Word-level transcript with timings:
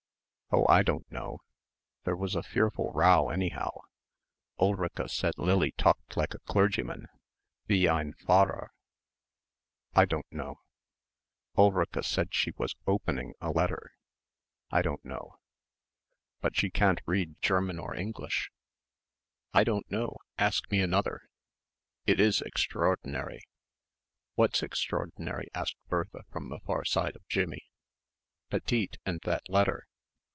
"Oh, 0.53 0.65
I 0.67 0.83
don't 0.83 1.09
know. 1.09 1.39
There 2.03 2.15
was 2.17 2.35
a 2.35 2.43
fearful 2.43 2.91
row 2.91 3.29
anyhow. 3.29 3.69
Ulrica 4.59 5.07
said 5.07 5.35
Lily 5.37 5.71
talked 5.77 6.17
like 6.17 6.33
a 6.33 6.39
clergyman 6.39 7.05
wie 7.69 7.87
ein 7.87 8.13
Pfarrer.... 8.19 8.71
I 9.93 10.03
don't 10.03 10.29
know. 10.29 10.59
Ulrica 11.57 12.03
said 12.03 12.33
she 12.33 12.51
was 12.57 12.75
opening 12.85 13.33
a 13.39 13.49
letter. 13.49 13.93
I 14.69 14.81
don't 14.81 15.03
know." 15.05 15.37
"But 16.41 16.57
she 16.57 16.69
can't 16.69 16.99
read 17.05 17.39
German 17.41 17.79
or 17.79 17.95
English...." 17.95 18.51
"I 19.53 19.63
don't 19.63 19.89
know. 19.89 20.17
Ask 20.37 20.69
me 20.69 20.81
another." 20.81 21.21
"It 22.05 22.19
is 22.19 22.41
extraordinary." 22.41 23.39
"What's 24.35 24.61
extraordinary?" 24.61 25.47
asked 25.53 25.77
Bertha 25.87 26.23
from 26.29 26.49
the 26.49 26.59
far 26.59 26.83
side 26.83 27.15
of 27.15 27.25
Jimmie. 27.29 27.63
"Petite 28.49 28.97
and 29.05 29.21
that 29.21 29.47
letter." 29.47 29.87